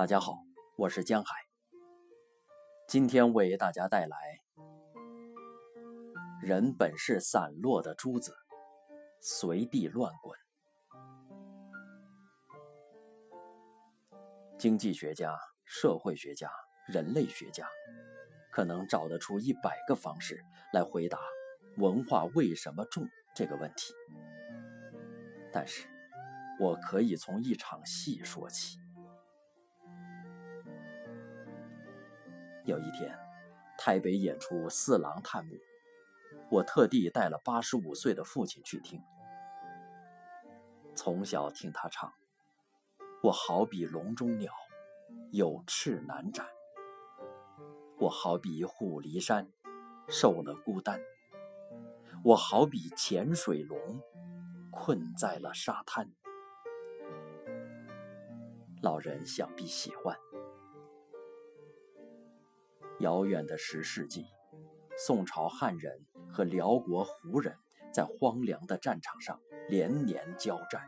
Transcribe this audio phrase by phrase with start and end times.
[0.00, 1.34] 大家好，我是江海。
[2.88, 4.16] 今天为大家带来：
[6.40, 8.34] 人本是散落的珠子，
[9.20, 10.38] 随地乱滚。
[14.58, 16.50] 经济学家、社会学家、
[16.88, 17.68] 人类学家
[18.50, 21.18] 可能找得出一百个方式来回答
[21.76, 23.92] “文化为什么重”这个问题，
[25.52, 25.86] 但是
[26.58, 28.78] 我可以从一场戏说起。
[32.70, 33.18] 有一天，
[33.76, 35.54] 台北演出《四郎探母》，
[36.52, 39.02] 我特地带了八十五岁的父亲去听。
[40.94, 42.12] 从小听他唱
[43.24, 44.52] ：“我好比笼中鸟，
[45.32, 46.46] 有翅难展；
[47.98, 49.50] 我好比虎离山，
[50.08, 50.96] 受了孤单；
[52.22, 54.00] 我好比潜水龙，
[54.70, 56.08] 困在了沙滩。”
[58.80, 60.16] 老人想必喜欢。
[63.00, 64.26] 遥远的十世纪，
[64.94, 67.56] 宋朝汉人和辽国胡人
[67.90, 70.82] 在荒凉的战场上连年交战，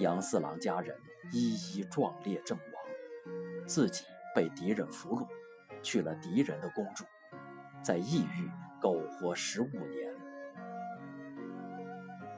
[0.00, 0.98] 杨四郎家人
[1.32, 4.04] 一一壮烈阵亡，自己
[4.34, 5.28] 被敌人俘虏，
[5.80, 7.04] 娶了敌人的公主，
[7.80, 10.12] 在异域苟活十五年。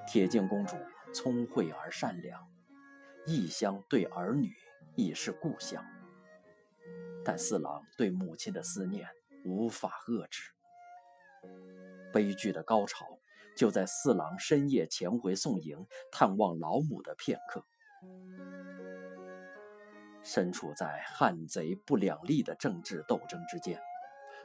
[0.06, 0.76] 铁镜公主
[1.14, 2.46] 聪慧而善良，
[3.24, 4.52] 异乡对儿女
[4.94, 5.82] 已是故乡。
[7.28, 9.06] 但四郎对母亲的思念
[9.44, 10.50] 无法遏制，
[12.10, 13.04] 悲剧的高潮
[13.54, 17.66] 就在四郎深夜潜回宋营探望老母的片刻。
[20.22, 23.78] 身处在汉贼不两立的政治斗争之间，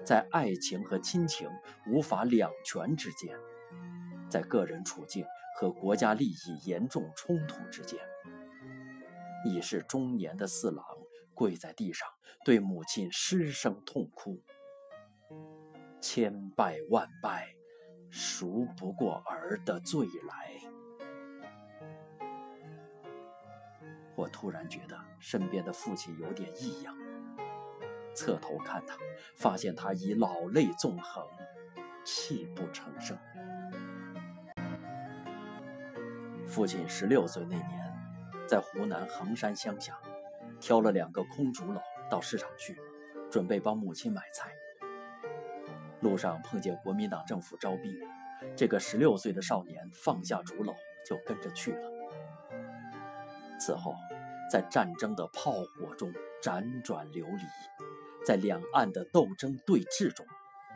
[0.05, 1.49] 在爱情和亲情
[1.87, 3.33] 无法两全之间，
[4.29, 7.97] 在个人处境和国家利益严重冲突之间，
[9.45, 10.85] 已是中年的四郎。
[11.43, 12.07] 跪在地上，
[12.45, 14.41] 对母亲失声痛哭。
[15.99, 17.53] 千拜万拜，
[18.09, 20.55] 赎不过儿的罪来。
[24.15, 26.95] 我突然觉得身边的父亲有点异样，
[28.15, 28.97] 侧头看他，
[29.35, 31.27] 发现他已老泪纵横，
[32.05, 33.17] 泣不成声。
[36.47, 37.93] 父亲十六岁那年，
[38.47, 39.99] 在湖南衡山乡下。
[40.63, 42.79] 挑了两个空竹篓到市场去，
[43.29, 44.49] 准备帮母亲买菜。
[45.99, 47.93] 路上碰见国民党政府招兵，
[48.55, 50.73] 这个十六岁的少年放下竹篓
[51.05, 51.91] 就跟着去了。
[53.59, 53.93] 此后，
[54.49, 57.43] 在战争的炮火中辗转流离，
[58.25, 60.25] 在两岸的斗争对峙中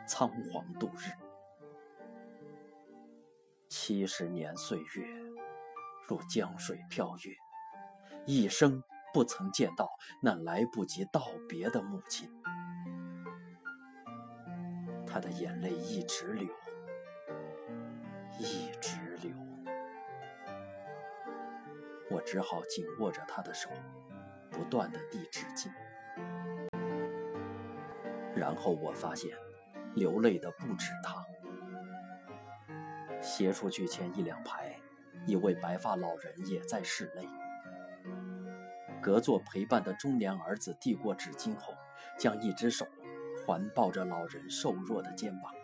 [0.06, 1.10] 仓皇度日。
[3.70, 5.06] 七十年岁月
[6.06, 7.32] 如江水飘越，
[8.26, 8.82] 一生。
[9.12, 9.90] 不曾见到
[10.22, 12.30] 那来不及道别的母亲，
[15.06, 16.48] 他的眼泪一直流，
[18.38, 19.32] 一直流。
[22.10, 23.68] 我只好紧握着他的手，
[24.50, 25.70] 不断的递纸巾。
[28.34, 29.36] 然后我发现，
[29.94, 31.24] 流泪的不止他。
[33.20, 34.78] 斜出去前一两排，
[35.26, 37.26] 一位白发老人也在拭泪。
[39.00, 41.74] 隔座陪伴的中年儿子递过纸巾后，
[42.18, 42.86] 将一只手
[43.46, 45.54] 环抱着老人瘦弱的肩膀。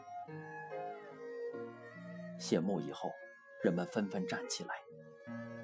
[2.38, 3.10] 谢幕以后，
[3.62, 4.74] 人们纷纷站起来，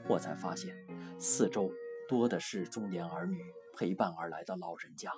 [0.09, 0.75] 我才发现
[1.19, 1.71] 四周
[2.09, 3.43] 多的是中年儿女
[3.77, 5.13] 陪伴而来的老人家，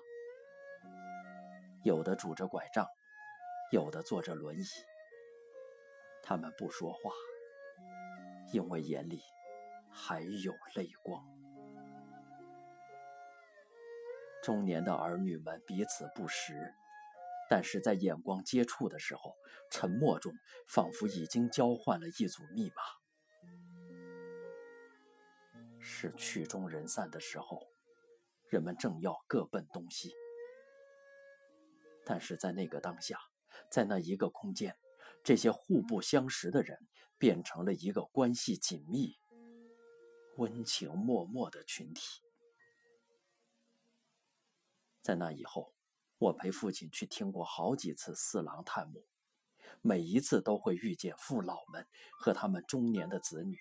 [1.85, 2.87] 有的拄着拐杖，
[3.71, 4.65] 有的坐着轮椅。
[6.23, 7.11] 他们不说话，
[8.53, 9.21] 因为眼里
[9.91, 11.23] 还有泪光。
[14.43, 16.75] 中年的儿女们彼此不识，
[17.49, 19.37] 但是在眼光接触的时候，
[19.71, 20.33] 沉默中
[20.67, 22.83] 仿佛已经交换了一组密码。
[25.79, 27.69] 是曲终人散的时候，
[28.49, 30.12] 人们正要各奔东西。
[32.05, 33.19] 但是在那个当下，
[33.71, 34.77] 在那一个空间，
[35.23, 36.79] 这些互不相识的人
[37.17, 39.15] 变成了一个关系紧密、
[40.37, 42.23] 温情脉脉的群体。
[45.02, 45.75] 在那以后，
[46.16, 49.04] 我陪父亲去听过好几次四郎探母，
[49.81, 51.87] 每一次都会遇见父老们
[52.20, 53.58] 和他们中年的子女，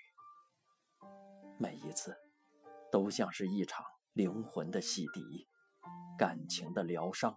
[1.57, 2.15] 每一次
[2.91, 3.83] 都像是一场
[4.13, 5.47] 灵魂的洗涤、
[6.15, 7.35] 感情的疗伤、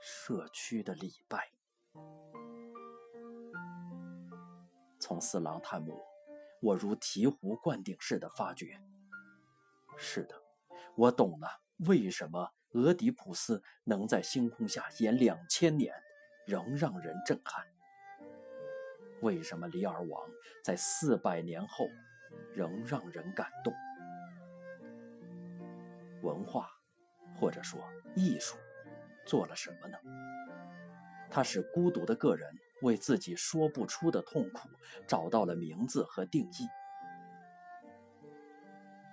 [0.00, 1.52] 社区的礼拜。
[4.98, 6.00] 从四郎探母，
[6.62, 8.80] 我如醍醐灌顶似的发觉，
[9.98, 10.42] 是的。
[10.96, 15.94] 我懂了，为什么俄狄浦斯能在星空下演两千年，
[16.46, 17.66] 仍让人震撼？
[19.20, 20.30] 为什么李尔王
[20.64, 21.86] 在四百年后
[22.54, 23.72] 仍让人感动？
[26.22, 26.68] 文化，
[27.38, 27.80] 或者说
[28.14, 28.56] 艺术，
[29.26, 29.98] 做了什么呢？
[31.30, 32.50] 它使孤独的个人
[32.82, 34.68] 为自己说不出的痛苦
[35.06, 36.68] 找到了名字和定义。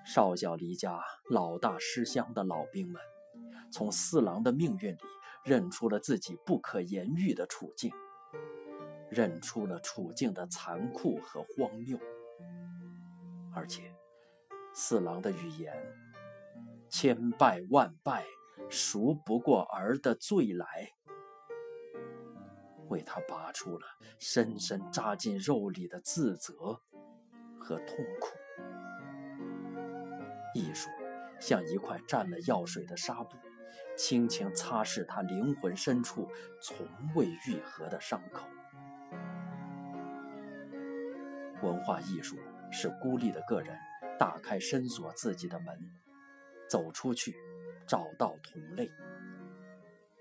[0.05, 3.01] 少小离家、老大失乡的老兵们，
[3.71, 5.01] 从四郎的命运里
[5.43, 7.91] 认出了自己不可言喻的处境，
[9.09, 11.97] 认出了处境的残酷和荒谬。
[13.53, 13.93] 而且，
[14.73, 15.73] 四郎的语言
[16.89, 18.25] “千拜万拜，
[18.69, 20.91] 赎不过儿的罪来”，
[22.89, 23.85] 为他拔出了
[24.19, 26.81] 深深扎进肉里的自责
[27.59, 28.37] 和痛苦。
[30.53, 30.89] 艺术
[31.39, 33.37] 像一块沾了药水的纱布，
[33.99, 36.25] 轻轻擦拭他灵魂深处
[36.61, 38.47] 从未愈合的伤口。
[41.61, 42.37] 文化艺术
[42.71, 43.77] 是孤立的个人
[44.17, 45.77] 打开深锁自己的门，
[46.69, 47.35] 走出去，
[47.85, 48.89] 找到同类。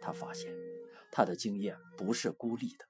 [0.01, 0.53] 他发现，
[1.13, 2.85] 他的经验不是孤立的，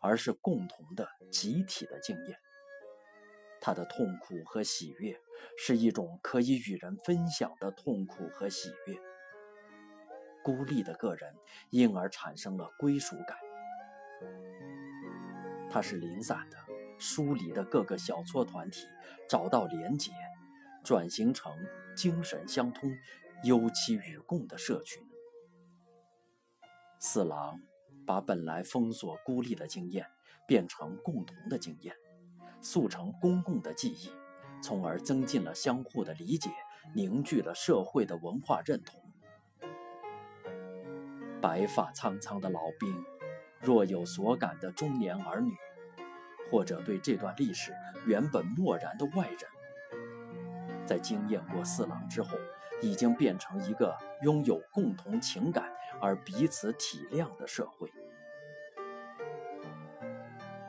[0.00, 2.38] 而是共同的集体的经验。
[3.60, 5.20] 他的痛苦和喜悦
[5.56, 8.96] 是一种可以与人分享的痛苦和喜悦。
[10.42, 11.34] 孤立的个人
[11.70, 13.36] 因而产生了归属感。
[15.70, 16.56] 它是零散的、
[16.98, 18.86] 疏离的各个小撮团体
[19.28, 20.12] 找到连结，
[20.82, 21.52] 转型成
[21.94, 22.90] 精神相通、
[23.44, 25.02] 忧戚与共的社群。
[26.98, 27.60] 四郎
[28.06, 30.06] 把本来封锁孤立的经验
[30.46, 31.94] 变成共同的经验。
[32.60, 34.10] 速成公共的记忆，
[34.60, 36.50] 从而增进了相互的理解，
[36.92, 39.07] 凝聚了社会的文化认同。
[41.40, 43.04] 白发苍苍的老兵，
[43.60, 45.52] 若有所感的中年儿女，
[46.50, 47.72] 或者对这段历史
[48.06, 52.36] 原本漠然的外人，在经验过四郎之后，
[52.80, 57.92] 已经变成一个拥有共同情感而彼此体谅的社会。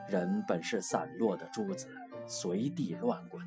[0.07, 1.87] 人本是散落的珠子，
[2.25, 3.43] 随地乱滚。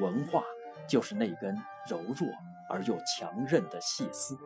[0.00, 0.42] 文化
[0.88, 1.56] 就是那根
[1.88, 2.28] 柔弱
[2.68, 4.36] 而又强韧的细丝，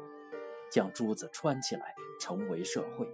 [0.71, 3.07] 将珠子穿起来，成为社会。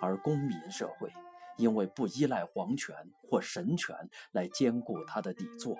[0.00, 1.12] 而公民社会，
[1.56, 2.94] 因为不依赖皇权
[3.28, 3.96] 或神权
[4.32, 5.76] 来兼顾它的底座，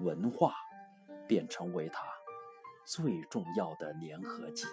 [0.00, 0.54] 文化
[1.26, 2.04] 便成为它
[2.84, 4.66] 最重要的粘合剂。